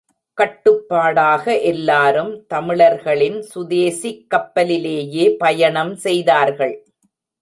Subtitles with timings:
[0.37, 6.75] கட்டுப்பாடாக எல்லாரும் தமிழர்களின் சுதேசிக் கப்பலிலேயே பயணம் செய்தார்கள்.